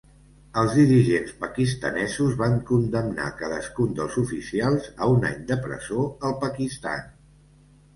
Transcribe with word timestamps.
Els 0.61 0.71
dirigents 0.77 1.35
pakistanesos 1.43 2.33
van 2.41 2.57
condemnar 2.71 3.29
cadascun 3.45 3.95
dels 4.03 4.19
oficials 4.25 4.93
a 5.09 5.15
un 5.17 5.33
any 5.33 5.49
de 5.55 5.63
presó 5.71 6.13
al 6.31 6.39
Pakistan. 6.49 7.11